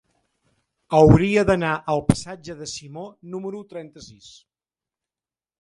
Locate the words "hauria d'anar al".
0.99-2.01